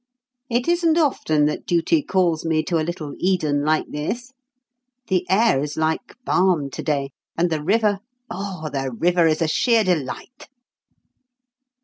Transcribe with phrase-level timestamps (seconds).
[0.49, 4.33] It isn't often that duty calls me to a little Eden like this.
[5.09, 9.47] The air is like balm to day; and the river oh, the river is a
[9.47, 10.47] sheer delight."